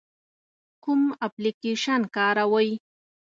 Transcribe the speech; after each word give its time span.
کوم 0.83 1.01
اپلیکیشن 1.27 2.01
کاروئ؟ 2.15 2.69